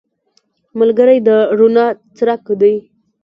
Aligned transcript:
ملګری 0.79 1.17
د 1.27 1.29
رڼا 1.57 1.87
څرک 2.17 2.43
دی 2.61 2.75